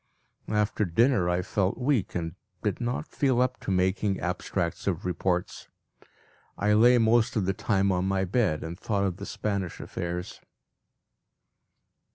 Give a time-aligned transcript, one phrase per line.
[0.49, 5.67] After dinner I felt weak, and did not feel up to making abstracts of reports.
[6.57, 10.41] I lay most of the time on my bed, and thought of the Spanish affairs.